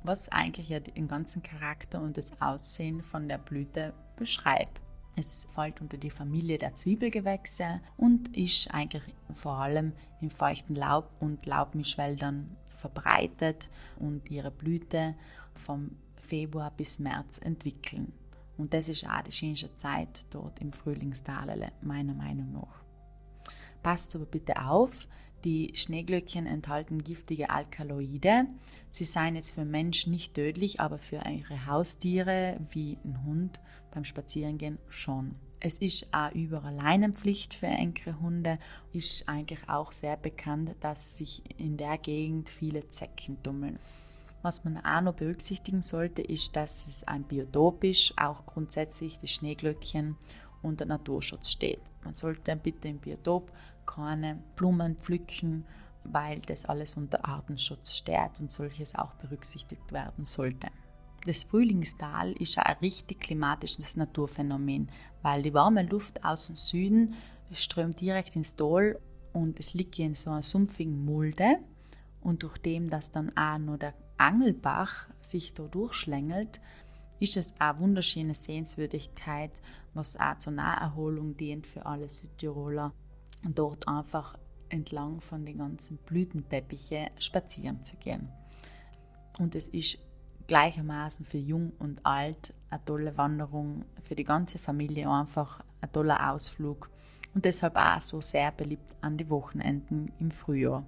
Was 0.03 0.29
eigentlich 0.29 0.69
ja 0.69 0.79
den 0.79 1.07
ganzen 1.07 1.43
Charakter 1.43 2.01
und 2.01 2.17
das 2.17 2.41
Aussehen 2.41 3.01
von 3.01 3.27
der 3.27 3.37
Blüte 3.37 3.93
beschreibt. 4.15 4.79
Es 5.15 5.47
fällt 5.53 5.81
unter 5.81 5.97
die 5.97 6.09
Familie 6.09 6.57
der 6.57 6.75
Zwiebelgewächse 6.75 7.81
und 7.97 8.35
ist 8.37 8.73
eigentlich 8.73 9.03
vor 9.33 9.53
allem 9.53 9.91
in 10.21 10.29
feuchten 10.29 10.75
Laub- 10.75 11.11
und 11.19 11.45
Laubmischwäldern 11.45 12.55
verbreitet 12.71 13.69
und 13.97 14.29
ihre 14.31 14.51
Blüte 14.51 15.15
vom 15.55 15.91
Februar 16.15 16.71
bis 16.71 16.99
März 16.99 17.39
entwickeln. 17.39 18.13
Und 18.57 18.73
das 18.73 18.87
ist 18.87 19.05
auch 19.09 19.21
die 19.21 19.31
schönste 19.31 19.73
Zeit 19.75 20.25
dort 20.29 20.59
im 20.59 20.71
Frühlingstalele, 20.71 21.71
meiner 21.81 22.13
Meinung 22.13 22.51
nach. 22.53 22.88
Passt 23.83 24.15
aber 24.15 24.25
bitte 24.25 24.61
auf, 24.61 25.07
die 25.43 25.71
Schneeglöckchen 25.73 26.45
enthalten 26.45 27.03
giftige 27.03 27.49
Alkaloide. 27.49 28.45
Sie 28.89 29.05
seien 29.05 29.35
jetzt 29.35 29.55
für 29.55 29.65
Menschen 29.65 30.11
nicht 30.11 30.33
tödlich, 30.33 30.79
aber 30.81 30.97
für 30.97 31.23
eure 31.25 31.65
Haustiere 31.65 32.59
wie 32.71 32.97
ein 33.05 33.23
Hund 33.23 33.61
beim 33.91 34.03
Spazierengehen 34.03 34.79
schon. 34.89 35.35
Es 35.61 35.79
ist 35.79 36.07
auch 36.13 36.31
überall 36.31 36.75
Leinenpflicht 36.75 37.53
für 37.53 37.67
enkere 37.67 38.19
Hunde. 38.19 38.59
Ist 38.93 39.27
eigentlich 39.27 39.67
auch 39.69 39.91
sehr 39.91 40.15
bekannt, 40.15 40.75
dass 40.79 41.17
sich 41.17 41.43
in 41.57 41.77
der 41.77 41.97
Gegend 41.97 42.49
viele 42.49 42.89
Zecken 42.89 43.41
tummeln. 43.43 43.79
Was 44.41 44.63
man 44.63 44.77
auch 44.77 45.01
noch 45.01 45.15
berücksichtigen 45.15 45.81
sollte, 45.81 46.21
ist, 46.21 46.55
dass 46.55 46.87
es 46.87 47.03
ein 47.05 47.23
Biotop 47.23 47.83
ist, 47.83 48.13
auch 48.17 48.45
grundsätzlich 48.45 49.19
die 49.19 49.27
Schneeglöckchen 49.27 50.15
unter 50.61 50.85
Naturschutz 50.85 51.51
steht. 51.51 51.81
Man 52.03 52.13
sollte 52.13 52.55
bitte 52.55 52.87
im 52.87 52.99
Biotop 52.99 53.51
keine 53.85 54.41
Blumen 54.55 54.95
pflücken, 54.95 55.65
weil 56.03 56.39
das 56.39 56.65
alles 56.65 56.95
unter 56.97 57.25
Artenschutz 57.25 57.97
steht 57.97 58.39
und 58.39 58.51
solches 58.51 58.95
auch 58.95 59.13
berücksichtigt 59.15 59.91
werden 59.91 60.25
sollte. 60.25 60.67
Das 61.25 61.43
Frühlingstal 61.43 62.31
ist 62.33 62.57
ein 62.57 62.77
richtig 62.81 63.19
klimatisches 63.19 63.97
Naturphänomen, 63.97 64.89
weil 65.21 65.43
die 65.43 65.53
warme 65.53 65.83
Luft 65.83 66.23
aus 66.23 66.47
dem 66.47 66.55
Süden 66.55 67.15
strömt 67.51 67.99
direkt 67.99 68.35
ins 68.35 68.55
Tal 68.55 68.99
und 69.33 69.59
es 69.59 69.73
liegt 69.73 69.99
in 69.99 70.15
so 70.15 70.31
einer 70.31 70.43
sumpfigen 70.43 71.03
Mulde 71.03 71.59
und 72.21 72.43
durch 72.43 72.57
dem, 72.59 72.89
dass 72.89 73.11
dann 73.11 73.35
auch 73.35 73.57
nur 73.57 73.77
der 73.77 73.93
Angelbach 74.17 75.07
sich 75.21 75.53
da 75.53 75.63
durchschlängelt, 75.63 76.61
ist 77.19 77.37
es 77.37 77.53
eine 77.59 77.79
wunderschöne 77.79 78.33
Sehenswürdigkeit, 78.33 79.51
was 79.93 80.19
auch 80.19 80.37
zur 80.37 80.53
Naherholung 80.53 81.35
dient 81.35 81.67
für 81.67 81.85
alle 81.85 82.09
Südtiroler. 82.09 82.93
Dort 83.43 83.87
einfach 83.87 84.37
entlang 84.69 85.21
von 85.21 85.45
den 85.45 85.57
ganzen 85.57 85.97
Blütenteppiche 85.97 87.09
spazieren 87.19 87.83
zu 87.83 87.97
gehen. 87.97 88.29
Und 89.39 89.55
es 89.55 89.67
ist 89.69 89.99
gleichermaßen 90.47 91.25
für 91.25 91.37
jung 91.37 91.73
und 91.79 92.05
alt 92.05 92.53
eine 92.69 92.83
tolle 92.85 93.17
Wanderung, 93.17 93.85
für 94.01 94.15
die 94.15 94.23
ganze 94.23 94.59
Familie 94.59 95.09
einfach 95.09 95.63
ein 95.81 95.91
toller 95.91 96.31
Ausflug 96.31 96.89
und 97.33 97.45
deshalb 97.45 97.75
auch 97.75 98.01
so 98.01 98.21
sehr 98.21 98.51
beliebt 98.51 98.95
an 99.01 99.17
die 99.17 99.29
Wochenenden 99.29 100.11
im 100.19 100.31
Frühjahr. 100.31 100.83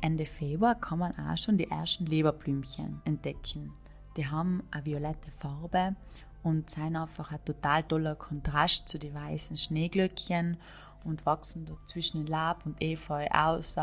Ende 0.00 0.26
Februar 0.26 0.74
kann 0.74 1.00
man 1.00 1.18
auch 1.18 1.36
schon 1.36 1.58
die 1.58 1.70
ersten 1.70 2.06
Leberblümchen 2.06 3.02
entdecken. 3.04 3.72
Die 4.18 4.26
haben 4.26 4.64
eine 4.72 4.84
violette 4.84 5.30
Farbe 5.38 5.94
und 6.42 6.68
sind 6.68 6.96
einfach 6.96 7.30
ein 7.30 7.44
total 7.44 7.84
toller 7.84 8.16
Kontrast 8.16 8.88
zu 8.88 8.98
den 8.98 9.14
weißen 9.14 9.56
Schneeglöckchen 9.56 10.56
und 11.04 11.24
wachsen 11.24 11.66
dort 11.66 11.88
zwischen 11.88 12.26
Lab 12.26 12.66
und 12.66 12.82
Efeu 12.82 13.28
aus. 13.28 13.76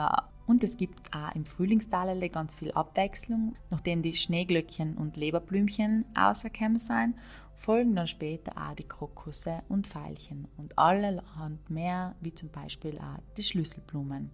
Und 0.46 0.62
es 0.62 0.75
gibt 0.75 1.15
auch 1.15 1.34
im 1.36 1.46
Frühlingstalele 1.46 2.30
ganz 2.30 2.54
viel 2.54 2.74
Abwechslung. 2.74 3.56
Nachdem 3.70 4.01
die 4.01 4.13
Schneeglöckchen 4.13 4.98
und 4.98 5.15
Leberblümchen 5.15 6.04
auserkämmen 6.15 6.80
sind, 6.80 7.15
folgen 7.56 7.96
dann 7.96 8.08
später 8.08 8.51
auch 8.58 8.75
die 8.75 8.84
Krokusse 8.84 9.63
und 9.70 9.88
Veilchen 9.88 10.50
und 10.58 10.77
alle 10.77 11.24
haben 11.38 11.60
mehr, 11.70 12.13
wie 12.20 12.34
zum 12.34 12.50
Beispiel 12.50 12.98
auch 12.98 13.22
die 13.38 13.44
Schlüsselblumen. 13.44 14.32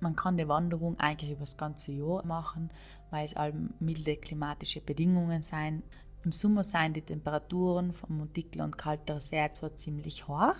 Man 0.00 0.14
kann 0.14 0.36
die 0.36 0.48
Wanderung 0.48 0.98
eigentlich 0.98 1.32
über 1.32 1.40
das 1.40 1.56
ganze 1.56 1.92
Jahr 1.92 2.24
machen, 2.24 2.70
weil 3.10 3.26
es 3.26 3.36
allem 3.36 3.74
milde 3.80 4.16
klimatische 4.16 4.80
Bedingungen 4.80 5.42
sind. 5.42 5.82
Im 6.24 6.32
Sommer 6.32 6.62
sind 6.62 6.94
die 6.94 7.02
Temperaturen 7.02 7.92
vom 7.92 8.18
Montikler 8.18 8.64
und 8.64 8.78
Kalter 8.78 9.20
sehr 9.20 9.52
zwar 9.54 9.76
ziemlich 9.76 10.28
hoch. 10.28 10.56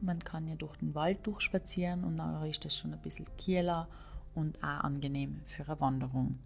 Man 0.00 0.18
kann 0.18 0.48
ja 0.48 0.56
durch 0.56 0.76
den 0.76 0.94
Wald 0.94 1.26
durchspazieren 1.26 2.04
und 2.04 2.16
dann 2.16 2.44
ist 2.46 2.64
das 2.64 2.76
schon 2.76 2.92
ein 2.92 3.00
bisschen 3.00 3.26
kieler 3.36 3.88
und 4.34 4.58
auch 4.62 4.84
angenehm 4.84 5.40
für 5.44 5.66
eine 5.66 5.80
Wanderung. 5.80 6.38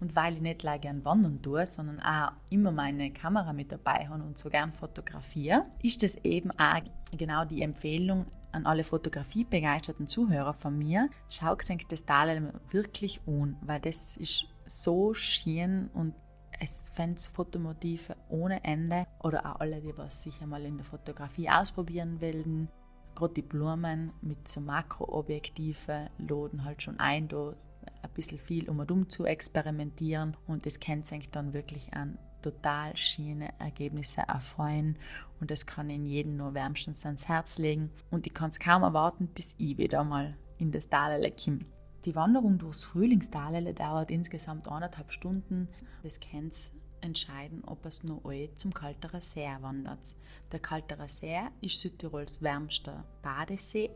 Und 0.00 0.14
weil 0.16 0.34
ich 0.34 0.42
nicht 0.42 0.58
gleich 0.58 0.82
gern 0.82 1.04
wandern 1.04 1.40
tue, 1.40 1.64
sondern 1.66 2.00
auch 2.00 2.32
immer 2.50 2.72
meine 2.72 3.10
Kamera 3.12 3.52
mit 3.52 3.72
dabei 3.72 4.06
habe 4.08 4.22
und 4.22 4.36
so 4.36 4.50
gern 4.50 4.72
fotografiere, 4.72 5.64
ist 5.82 6.02
das 6.02 6.16
eben 6.16 6.50
auch 6.52 6.82
genau 7.16 7.44
die 7.44 7.62
Empfehlung 7.62 8.26
an 8.54 8.66
alle 8.66 8.84
fotografiebegeisterten 8.84 10.06
Zuhörer 10.06 10.54
von 10.54 10.78
mir. 10.78 11.10
Schau 11.28 11.54
das 11.88 12.04
Tal 12.04 12.52
wirklich 12.70 13.20
an, 13.26 13.56
weil 13.62 13.80
das 13.80 14.16
ist 14.16 14.46
so 14.66 15.14
schön 15.14 15.90
und 15.92 16.14
es 16.60 16.88
fände 16.88 17.20
Fotomotive 17.20 18.16
ohne 18.28 18.62
Ende 18.64 19.06
oder 19.22 19.44
auch 19.44 19.60
alle, 19.60 19.80
die 19.80 19.96
was 19.96 20.22
sich 20.22 20.40
einmal 20.40 20.64
in 20.64 20.76
der 20.76 20.84
Fotografie 20.84 21.50
ausprobieren 21.50 22.20
wollen. 22.20 22.68
Gerade 23.14 23.34
die 23.34 23.42
Blumen 23.42 24.12
mit 24.22 24.48
so 24.48 24.60
Makroobjektiven 24.60 26.10
laden 26.18 26.64
halt 26.64 26.82
schon 26.82 26.98
ein, 26.98 27.28
da 27.28 27.54
ein 28.02 28.10
bisschen 28.14 28.38
viel 28.38 28.68
um 28.68 28.80
und 28.80 28.90
um 28.90 29.08
zu 29.08 29.24
experimentieren 29.24 30.36
und 30.46 30.66
das 30.66 30.80
kennt 30.80 31.06
sich 31.06 31.30
dann 31.30 31.52
wirklich 31.52 31.92
an 31.94 32.18
total 32.42 32.96
schöne 32.96 33.48
Ergebnisse 33.58 34.22
erfreuen 34.22 34.98
und 35.44 35.50
das 35.50 35.66
kann 35.66 35.90
in 35.90 36.06
jedem 36.06 36.38
nur 36.38 36.54
wärmstens 36.54 37.04
ans 37.04 37.28
Herz 37.28 37.58
legen 37.58 37.90
und 38.10 38.26
ich 38.26 38.32
kann 38.32 38.48
es 38.48 38.58
kaum 38.58 38.82
erwarten, 38.82 39.26
bis 39.26 39.54
ich 39.58 39.76
wieder 39.76 40.02
mal 40.02 40.38
in 40.56 40.72
das 40.72 40.88
Talele 40.88 41.30
komme. 41.32 41.66
Die 42.06 42.14
Wanderung 42.14 42.56
durchs 42.56 42.84
Frühlingstalele 42.84 43.74
dauert 43.74 44.10
insgesamt 44.10 44.66
eineinhalb 44.68 45.12
Stunden. 45.12 45.68
Das 46.02 46.18
kennt 46.18 46.72
entscheiden, 47.02 47.62
ob 47.66 47.84
es 47.84 48.02
nur 48.04 48.22
zum 48.54 48.72
Kalterer 48.72 49.20
See 49.20 49.46
wandert. 49.60 50.16
Der 50.50 50.60
Kalterer 50.60 51.08
See 51.08 51.38
ist 51.60 51.78
Südtirols 51.78 52.40
wärmster 52.40 53.04
Badesee 53.20 53.90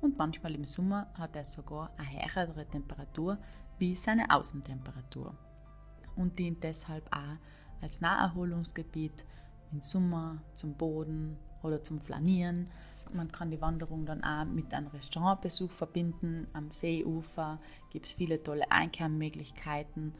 und 0.00 0.16
manchmal 0.16 0.54
im 0.54 0.64
Sommer 0.64 1.12
hat 1.18 1.36
er 1.36 1.44
sogar 1.44 1.90
eine 1.98 2.34
höhere 2.34 2.64
Temperatur 2.64 3.36
wie 3.78 3.94
seine 3.94 4.30
Außentemperatur 4.30 5.36
und 6.16 6.38
dient 6.38 6.64
deshalb 6.64 7.06
auch 7.14 7.36
als 7.82 8.00
Naherholungsgebiet 8.00 9.26
im 9.72 9.80
Sommer 9.80 10.42
zum 10.54 10.74
Boden 10.74 11.36
oder 11.62 11.82
zum 11.82 12.00
Flanieren. 12.00 12.70
Man 13.12 13.32
kann 13.32 13.50
die 13.50 13.60
Wanderung 13.60 14.04
dann 14.04 14.22
auch 14.22 14.44
mit 14.44 14.74
einem 14.74 14.88
Restaurantbesuch 14.88 15.70
verbinden. 15.70 16.46
Am 16.52 16.70
Seeufer 16.70 17.58
gibt 17.90 18.06
es 18.06 18.12
viele 18.12 18.42
tolle 18.42 18.70
Einkehrmöglichkeiten 18.70 20.12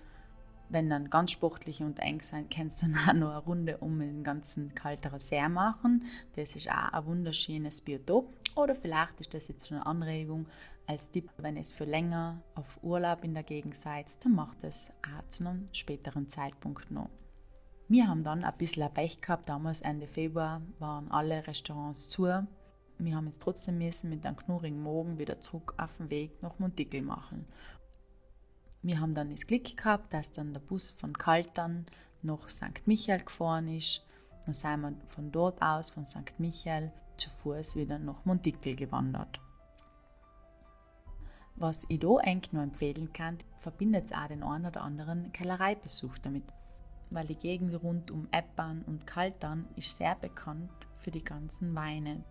wenn 0.71 0.91
dann 0.91 1.11
ganz 1.11 1.33
sportlich 1.33 1.83
und 1.83 1.99
eng 1.99 2.21
sein, 2.21 2.49
kannst 2.51 2.83
du 2.83 2.87
dann 2.89 2.97
auch 2.97 3.15
noch 3.15 3.31
eine 3.31 3.39
Runde 3.39 3.79
um 3.79 3.99
den 3.99 4.23
ganzen 4.23 4.75
kalteren 4.75 5.19
See 5.19 5.49
machen. 5.49 6.05
Das 6.37 6.57
ist 6.57 6.71
auch 6.71 6.93
ein 6.93 7.07
wunderschönes 7.07 7.81
Biotop. 7.81 8.33
Oder 8.55 8.75
vielleicht 8.75 9.21
ist 9.21 9.35
das 9.35 9.49
jetzt 9.49 9.69
schon 9.69 9.79
eine 9.79 9.87
Anregung 9.87 10.47
als 10.87 11.11
Tipp, 11.11 11.31
wenn 11.37 11.57
es 11.57 11.73
für 11.73 11.85
länger 11.85 12.43
auf 12.55 12.83
Urlaub 12.83 13.23
in 13.23 13.35
der 13.35 13.43
Gegend 13.43 13.77
seid, 13.77 14.07
dann 14.25 14.35
macht 14.35 14.65
es 14.65 14.91
auch 15.03 15.29
zu 15.29 15.47
einem 15.47 15.69
späteren 15.73 16.29
Zeitpunkt 16.29 16.91
noch. 16.91 17.11
Wir 17.91 18.07
haben 18.07 18.23
dann 18.23 18.45
ein 18.45 18.59
bisschen 18.59 18.93
Pech 18.93 19.23
gehabt. 19.23 19.49
Damals 19.49 19.81
Ende 19.81 20.07
Februar 20.07 20.61
waren 20.79 21.11
alle 21.11 21.47
Restaurants 21.47 22.11
zu. 22.11 22.25
Wir 22.25 23.17
haben 23.17 23.25
jetzt 23.25 23.41
trotzdem 23.41 23.79
müssen 23.79 24.11
mit 24.11 24.27
einem 24.27 24.37
knurrigen 24.37 24.83
Morgen 24.83 25.19
wieder 25.19 25.41
zurück 25.41 25.73
auf 25.79 25.97
den 25.97 26.11
Weg 26.11 26.43
nach 26.43 26.59
Montickel 26.59 27.01
machen. 27.01 27.47
Wir 28.83 29.01
haben 29.01 29.15
dann 29.15 29.31
das 29.31 29.47
Glück 29.47 29.75
gehabt, 29.75 30.13
dass 30.13 30.33
dann 30.33 30.53
der 30.53 30.61
Bus 30.61 30.91
von 30.91 31.17
Kaltern 31.17 31.87
nach 32.21 32.51
St. 32.51 32.87
Michael 32.87 33.25
gefahren 33.25 33.69
ist. 33.69 34.05
Dann 34.45 34.55
sind 34.55 34.83
wir 34.83 34.93
von 35.07 35.33
dort 35.33 35.63
aus, 35.63 35.91
von 35.91 36.05
St. 36.05 36.39
Michael, 36.39 36.93
zu 37.17 37.31
Fuß 37.31 37.77
wieder 37.77 37.99
nach 37.99 38.25
Montickel 38.27 38.77
gewandert. 38.77 39.41
Was 41.57 41.87
ich 41.89 42.01
da 42.01 42.17
eigentlich 42.19 42.53
nur 42.53 42.63
empfehlen 42.63 43.13
kann, 43.13 43.39
verbindet 43.57 44.15
auch 44.15 44.29
den 44.29 44.43
einen 44.43 44.67
oder 44.67 44.83
anderen 44.83 45.33
Kellereibesuch 45.33 46.19
damit. 46.19 46.45
Weil 47.11 47.27
die 47.27 47.37
Gegend 47.37 47.83
rund 47.83 48.11
um 48.11 48.29
Eppern 48.31 48.83
und 48.83 49.07
Kaltern 49.07 49.67
ist 49.77 49.97
sehr 49.97 50.15
bekannt 50.17 50.71
für 50.97 51.11
die 51.11 51.25
ganzen 51.25 51.75
Weine. 51.75 52.25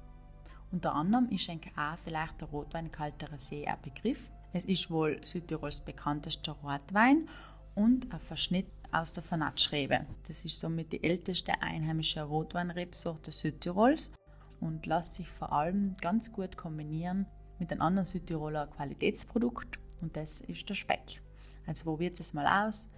Unter 0.72 0.93
anderem 0.93 1.29
ist 1.29 1.50
auch 1.50 1.98
vielleicht 2.03 2.41
der 2.41 2.50
Rotwein 2.50 2.91
Kalterer 2.91 3.38
See 3.38 3.65
ein 3.65 3.81
Begriff, 3.81 4.31
es 4.53 4.65
ist 4.65 4.89
wohl 4.89 5.19
Südtirols 5.24 5.81
bekanntester 5.81 6.53
Rotwein 6.63 7.27
und 7.75 8.12
ein 8.13 8.19
Verschnitt 8.19 8.67
aus 8.91 9.13
der 9.13 9.24
Fanatschrebe. 9.24 10.05
Das 10.27 10.46
ist 10.46 10.60
somit 10.60 10.93
die 10.93 11.03
älteste 11.03 11.62
einheimische 11.62 12.24
Rotweinrebsorte 12.24 13.31
Südtirols 13.31 14.13
und 14.60 14.86
lässt 14.86 15.15
sich 15.15 15.27
vor 15.27 15.51
allem 15.51 15.96
ganz 16.01 16.31
gut 16.31 16.57
kombinieren 16.57 17.27
mit 17.60 17.72
einem 17.72 17.81
anderen 17.81 18.05
Südtiroler 18.05 18.67
Qualitätsprodukt 18.67 19.79
und 20.01 20.15
das 20.15 20.41
ist 20.41 20.67
der 20.69 20.75
Speck. 20.75 21.22
Also 21.65 21.86
probiert 21.86 22.19
es 22.19 22.34
mal 22.34 22.67
aus. 22.67 22.89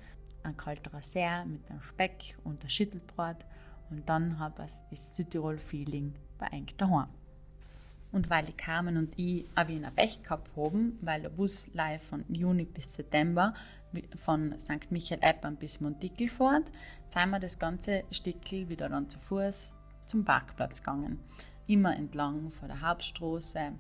Ein 0.43 0.57
kalter 0.57 1.01
See 1.01 1.27
mit 1.45 1.69
einem 1.69 1.81
Speck 1.81 2.37
und 2.43 2.61
einem 2.61 2.69
Schüttelbrot 2.69 3.45
und 3.89 4.07
dann 4.07 4.39
habe 4.39 4.63
ich 4.65 4.71
das 4.89 5.15
Südtirol-Feeling 5.15 6.13
bei 6.37 6.47
euch 6.53 6.75
daheim. 6.77 7.07
Und 8.11 8.29
weil 8.29 8.45
die 8.45 8.53
Carmen 8.53 8.97
und 8.97 9.17
ich 9.19 9.45
auch 9.55 9.67
Wiener 9.67 9.91
Pech 9.91 10.23
gehabt 10.23 10.49
haben, 10.55 10.97
weil 11.01 11.21
der 11.21 11.29
Bus 11.29 11.71
live 11.73 12.01
von 12.01 12.25
Juni 12.27 12.65
bis 12.65 12.95
September 12.95 13.53
von 14.15 14.59
St. 14.59 14.91
Michael 14.91 15.19
Eppern 15.21 15.55
bis 15.55 15.81
Montickel 15.81 16.29
fährt, 16.29 16.71
sind 17.09 17.29
wir 17.29 17.39
das 17.39 17.59
ganze 17.59 18.03
Stickel 18.11 18.69
wieder 18.69 18.89
dann 18.89 19.09
zu 19.09 19.19
Fuß 19.19 19.73
zum 20.05 20.25
Parkplatz 20.25 20.81
gegangen. 20.81 21.19
Immer 21.67 21.95
entlang 21.95 22.51
von 22.51 22.67
der 22.67 22.81
Hauptstraße, 22.81 23.73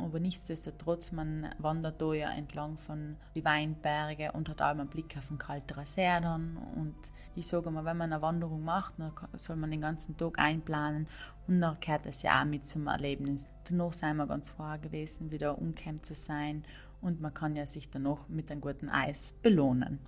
aber 0.00 0.20
nichtsdestotrotz, 0.20 1.12
man 1.12 1.46
wandert 1.58 2.00
da 2.00 2.12
ja 2.12 2.30
entlang 2.30 2.78
von 2.78 3.16
den 3.34 3.44
Weinbergen 3.44 4.30
und 4.30 4.48
hat 4.48 4.62
auch 4.62 4.68
einen 4.68 4.88
Blick 4.88 5.16
auf 5.16 5.28
den 5.28 5.38
kalteren 5.38 5.86
See 5.86 6.06
dann. 6.06 6.56
Und 6.76 6.94
ich 7.34 7.46
sage 7.46 7.70
mal, 7.70 7.84
wenn 7.84 7.96
man 7.96 8.12
eine 8.12 8.22
Wanderung 8.22 8.64
macht, 8.64 8.94
dann 8.98 9.12
soll 9.34 9.56
man 9.56 9.70
den 9.70 9.80
ganzen 9.80 10.16
Tag 10.16 10.38
einplanen 10.38 11.06
und 11.46 11.60
dann 11.60 11.76
gehört 11.80 12.06
das 12.06 12.22
ja 12.22 12.40
auch 12.40 12.44
mit 12.44 12.66
zum 12.66 12.86
Erlebnis. 12.86 13.48
Danach 13.68 13.92
sind 13.92 14.16
wir 14.16 14.26
ganz 14.26 14.50
froh 14.50 14.76
gewesen, 14.80 15.30
wieder 15.30 15.58
umkämmt 15.58 16.04
zu 16.04 16.14
sein 16.14 16.64
und 17.00 17.20
man 17.20 17.34
kann 17.34 17.56
ja 17.56 17.66
sich 17.66 17.90
danach 17.90 18.28
mit 18.28 18.50
einem 18.50 18.60
guten 18.60 18.88
Eis 18.88 19.34
belohnen. 19.42 19.98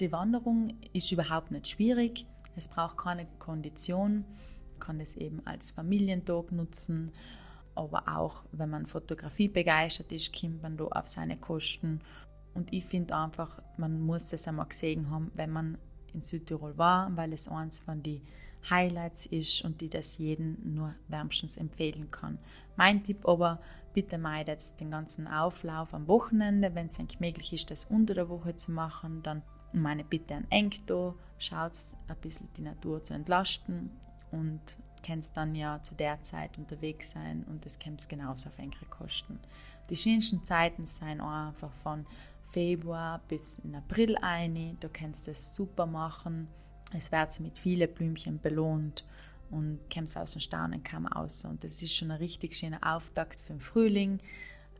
Die 0.00 0.10
Wanderung 0.10 0.76
ist 0.92 1.12
überhaupt 1.12 1.50
nicht 1.50 1.68
schwierig. 1.68 2.26
Es 2.56 2.68
braucht 2.68 2.98
keine 2.98 3.26
Kondition. 3.38 4.24
Man 4.72 4.80
kann 4.80 5.00
es 5.00 5.16
eben 5.16 5.46
als 5.46 5.72
Familientag 5.72 6.50
nutzen 6.52 7.12
aber 7.74 8.04
auch 8.08 8.44
wenn 8.52 8.70
man 8.70 8.86
Fotografie 8.86 9.48
begeistert 9.48 10.12
ist, 10.12 10.38
kommt 10.38 10.62
man 10.62 10.76
da 10.76 10.84
auf 10.84 11.06
seine 11.06 11.36
Kosten. 11.36 12.00
Und 12.54 12.72
ich 12.72 12.84
finde 12.84 13.16
einfach, 13.16 13.60
man 13.76 14.00
muss 14.00 14.32
es 14.32 14.46
einmal 14.46 14.66
gesehen 14.66 15.10
haben, 15.10 15.30
wenn 15.34 15.50
man 15.50 15.78
in 16.12 16.20
Südtirol 16.20 16.78
war, 16.78 17.14
weil 17.16 17.32
es 17.32 17.48
eins 17.48 17.80
von 17.80 18.02
den 18.02 18.22
Highlights 18.70 19.26
ist 19.26 19.64
und 19.64 19.80
die 19.80 19.88
das 19.88 20.18
jeden 20.18 20.74
nur 20.74 20.94
wärmstens 21.08 21.56
empfehlen 21.56 22.10
kann. 22.10 22.38
Mein 22.76 23.02
Tipp 23.04 23.26
aber, 23.26 23.60
Bitte 23.92 24.18
meidet 24.18 24.80
den 24.80 24.90
ganzen 24.90 25.28
Auflauf 25.28 25.94
am 25.94 26.08
Wochenende. 26.08 26.74
Wenn 26.74 26.88
es 26.88 26.98
eigentlich 26.98 27.20
möglich 27.20 27.52
ist, 27.52 27.70
das 27.70 27.84
unter 27.84 28.14
der 28.14 28.28
Woche 28.28 28.56
zu 28.56 28.72
machen, 28.72 29.22
dann 29.22 29.42
meine 29.72 30.02
Bitte 30.02 30.34
an 30.34 30.46
Enkto. 30.50 31.14
Schaut 31.38 31.72
ein 32.08 32.16
bisschen 32.20 32.48
die 32.56 32.62
Natur 32.62 33.04
zu 33.04 33.14
entlasten 33.14 33.90
und 34.32 34.78
kannst 35.04 35.36
dann 35.36 35.54
ja 35.54 35.80
zu 35.82 35.94
der 35.94 36.22
Zeit 36.24 36.58
unterwegs 36.58 37.12
sein 37.12 37.44
und 37.48 37.64
das 37.64 37.78
kannst 37.78 38.08
genauso 38.08 38.48
auf 38.48 38.58
Enkel 38.58 38.86
kosten. 38.88 39.38
Die 39.90 39.96
schönsten 39.96 40.42
Zeiten 40.42 40.86
sind 40.86 41.20
auch 41.20 41.48
einfach 41.48 41.72
von 41.72 42.06
Februar 42.50 43.20
bis 43.28 43.58
in 43.58 43.74
April 43.74 44.16
ein. 44.22 44.76
Du 44.80 44.88
kannst 44.88 45.28
das 45.28 45.54
super 45.54 45.86
machen. 45.86 46.48
Es 46.96 47.12
wird 47.12 47.40
mit 47.40 47.58
vielen 47.58 47.92
Blümchen 47.92 48.40
belohnt 48.40 49.04
und 49.50 49.80
kommst 49.92 50.16
aus 50.16 50.32
dem 50.32 50.40
Staunen 50.40 50.82
kaum 50.82 51.06
aus. 51.06 51.44
Und 51.44 51.64
das 51.64 51.82
ist 51.82 51.94
schon 51.94 52.10
ein 52.10 52.18
richtig 52.18 52.54
schöner 52.54 52.80
Auftakt 52.82 53.40
für 53.40 53.54
den 53.54 53.60
Frühling. 53.60 54.20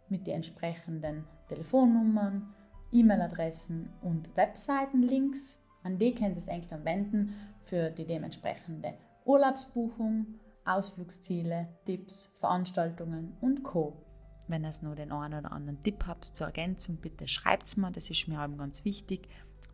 mit 0.09 0.26
den 0.26 0.37
entsprechenden 0.37 1.25
Telefonnummern, 1.49 2.55
E-Mail-Adressen 2.91 3.91
und 4.00 4.35
Webseitenlinks. 4.35 5.59
An 5.83 5.99
die 5.99 6.14
könnt 6.14 6.37
ihr 6.37 6.38
es 6.38 6.49
eigentlich 6.49 6.69
dann 6.69 6.85
wenden 6.87 7.35
für 7.64 7.91
die 7.91 8.07
dementsprechende 8.07 8.95
Urlaubsbuchung, 9.26 10.26
Ausflugsziele, 10.64 11.69
Tipps, 11.85 12.35
Veranstaltungen 12.41 13.37
und 13.41 13.62
Co. 13.62 13.93
Wenn 14.49 14.64
ihr 14.64 14.73
nur 14.81 14.95
den 14.95 15.12
einen 15.12 15.41
oder 15.41 15.52
anderen 15.52 15.83
Tipp 15.83 16.05
habt 16.07 16.25
zur 16.25 16.47
Ergänzung, 16.47 16.97
bitte 16.97 17.29
schreibt 17.29 17.67
es 17.67 17.76
mir, 17.76 17.91
das 17.91 18.11
ist 18.11 18.26
mir 18.26 18.43
eben 18.43 18.57
ganz 18.57 18.85
wichtig. 18.85 19.29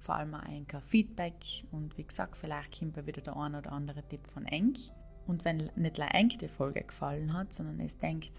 Vor 0.09 0.17
allem 0.17 0.37
ein 0.37 0.67
Feedback 0.87 1.67
und 1.71 1.99
wie 1.99 2.05
gesagt, 2.05 2.35
vielleicht 2.35 2.79
kommt 2.79 2.97
wieder 3.07 3.21
der 3.21 3.37
ein 3.37 3.55
oder 3.55 3.73
andere 3.73 4.03
Tipp 4.09 4.27
von 4.27 4.47
Enk. 4.47 4.79
Und 5.27 5.45
wenn 5.45 5.71
nicht 5.77 5.99
nur 5.99 6.15
Enk 6.15 6.39
die 6.39 6.49
Folge 6.49 6.83
gefallen 6.83 7.35
hat, 7.35 7.53
sondern 7.53 7.79
es 7.81 7.99
denkt, 7.99 8.33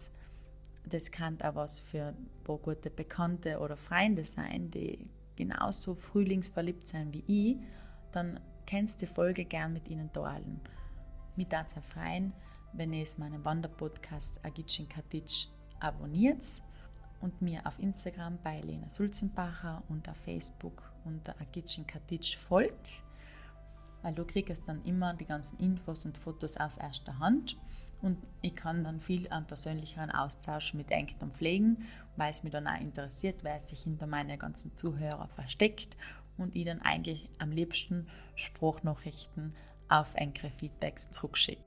das 0.87 1.11
kann 1.11 1.39
auch 1.41 1.53
was 1.53 1.79
für 1.79 2.05
ein 2.07 2.29
paar 2.43 2.57
gute 2.57 2.89
Bekannte 2.89 3.59
oder 3.59 3.77
Freunde 3.77 4.25
sein, 4.25 4.71
die 4.71 5.11
genauso 5.35 5.93
frühlingsverliebt 5.93 6.87
sind 6.87 7.13
wie 7.13 7.23
ich, 7.27 7.57
dann 8.13 8.39
kannst 8.65 9.03
du 9.03 9.05
die 9.05 9.13
Folge 9.13 9.45
gern 9.45 9.71
mit 9.71 9.89
ihnen 9.89 10.11
teilen. 10.11 10.61
Würde 11.35 11.65
es 11.67 11.75
freuen, 11.85 12.33
wenn 12.73 12.93
ihr 12.93 13.05
meinen 13.19 13.45
Wanderpodcast 13.45 14.43
Agitschin 14.43 14.89
Katitsch 14.89 15.49
abonniert 15.79 16.41
und 17.21 17.43
mir 17.43 17.61
auf 17.67 17.77
Instagram 17.77 18.39
bei 18.41 18.59
Lena 18.61 18.89
Sulzenbacher 18.89 19.83
und 19.87 20.09
auf 20.09 20.17
Facebook 20.17 20.88
unter 21.05 21.39
Agitschin 21.39 21.87
Katitsch 21.87 22.37
folgt, 22.37 23.03
weil 24.01 24.13
du 24.13 24.25
kriegst 24.25 24.67
dann 24.67 24.83
immer 24.85 25.13
die 25.13 25.25
ganzen 25.25 25.59
Infos 25.59 26.05
und 26.05 26.17
Fotos 26.17 26.57
aus 26.57 26.77
erster 26.77 27.19
Hand 27.19 27.57
und 28.01 28.17
ich 28.41 28.55
kann 28.55 28.83
dann 28.83 28.99
viel 28.99 29.29
an 29.29 29.45
persönlicheren 29.45 30.11
Austausch 30.11 30.73
mit 30.73 30.91
Engten 30.91 31.31
pflegen, 31.31 31.85
weil 32.15 32.31
es 32.31 32.43
mich 32.43 32.53
dann 32.53 32.67
auch 32.67 32.79
interessiert, 32.79 33.43
wer 33.43 33.59
sich 33.61 33.81
hinter 33.81 34.07
meinen 34.07 34.39
ganzen 34.39 34.73
Zuhörer 34.73 35.27
versteckt 35.27 35.97
und 36.37 36.55
ich 36.55 36.65
dann 36.65 36.81
eigentlich 36.81 37.29
am 37.39 37.51
liebsten 37.51 38.07
Spruchnachrichten 38.35 39.53
auf 39.89 40.15
engere 40.15 40.49
Feedbacks 40.51 41.09
zurückschicke. 41.11 41.63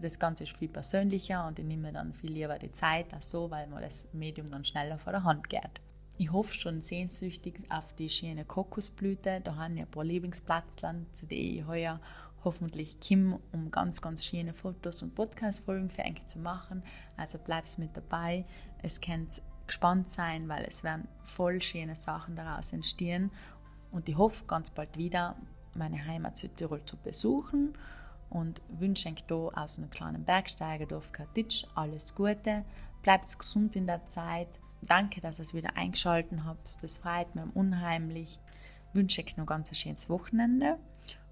Das 0.00 0.18
Ganze 0.18 0.44
ist 0.44 0.56
viel 0.56 0.68
persönlicher 0.68 1.46
und 1.46 1.58
ich 1.58 1.64
nehme 1.64 1.92
dann 1.92 2.12
viel 2.12 2.32
lieber 2.32 2.58
die 2.58 2.72
Zeit 2.72 3.12
auch 3.14 3.22
so, 3.22 3.50
weil 3.50 3.66
mir 3.68 3.80
das 3.80 4.06
Medium 4.12 4.48
dann 4.50 4.64
schneller 4.64 4.98
vor 4.98 5.12
der 5.12 5.24
Hand 5.24 5.48
geht. 5.48 5.80
Ich 6.18 6.30
hoffe 6.30 6.54
schon 6.54 6.82
sehnsüchtig 6.82 7.64
auf 7.70 7.94
die 7.94 8.10
schöne 8.10 8.44
Kokosblüte. 8.44 9.40
Da 9.42 9.56
haben 9.56 9.74
wir 9.76 9.82
ein 9.82 9.90
paar 9.90 10.04
Lieblingsplatzland, 10.04 11.16
zu 11.16 11.26
denen 11.26 11.58
ich 11.58 11.66
heuer 11.66 12.00
hoffentlich 12.44 13.00
Kim, 13.00 13.38
um 13.52 13.70
ganz, 13.70 14.02
ganz 14.02 14.26
schöne 14.26 14.52
Fotos 14.52 15.02
und 15.02 15.14
Podcast-Folgen 15.14 15.90
für 15.90 16.02
euch 16.02 16.26
zu 16.26 16.38
machen. 16.38 16.82
Also 17.16 17.38
bleibst 17.38 17.78
mit 17.78 17.96
dabei. 17.96 18.44
Es 18.82 19.00
könnt 19.00 19.42
gespannt 19.66 20.10
sein, 20.10 20.48
weil 20.48 20.64
es 20.64 20.84
werden 20.84 21.08
voll 21.24 21.62
schöne 21.62 21.96
Sachen 21.96 22.36
daraus 22.36 22.72
entstehen 22.72 23.30
und 23.92 24.08
ich 24.08 24.16
hoffe 24.16 24.44
ganz 24.46 24.70
bald 24.70 24.96
wieder 24.98 25.36
meine 25.74 26.04
Heimat 26.04 26.36
Südtirol 26.36 26.84
zu 26.84 26.96
besuchen 26.96 27.74
und 28.30 28.60
wünsche 28.68 29.08
euch 29.08 29.24
da 29.26 29.34
aus 29.34 29.78
einem 29.78 29.90
kleinen 29.90 30.24
Bergsteigerdorf 30.24 31.12
Katitsch 31.12 31.64
alles 31.74 32.14
Gute. 32.14 32.64
Bleibt 33.02 33.38
gesund 33.38 33.76
in 33.76 33.86
der 33.86 34.06
Zeit. 34.06 34.48
Danke, 34.82 35.20
dass 35.20 35.38
ihr 35.38 35.42
es 35.42 35.54
wieder 35.54 35.76
eingeschaltet 35.76 36.40
habt. 36.44 36.82
Das 36.82 36.98
freut 36.98 37.34
mich 37.34 37.44
unheimlich. 37.54 38.40
Ich 38.88 38.94
wünsche 38.94 39.22
euch 39.22 39.36
noch 39.36 39.46
ganz 39.46 39.70
ein 39.70 39.76
schönes 39.76 40.10
Wochenende 40.10 40.78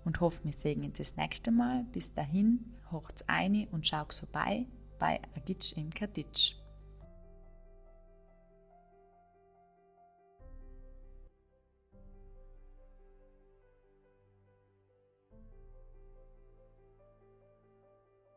und 0.05 0.21
hoffe, 0.21 0.45
wir 0.45 0.53
sehen 0.53 0.85
uns 0.85 0.99
das 0.99 1.17
nächste 1.17 1.51
Mal. 1.51 1.85
Bis 1.93 2.15
dahin, 2.15 2.77
hocht's 2.91 3.29
ein 3.29 3.67
und 3.73 3.87
schaut 3.87 4.15
vorbei 4.15 4.67
bei 4.99 5.21
Agitsch 5.37 5.73
in 5.73 5.91
Katitsch. 5.91 6.60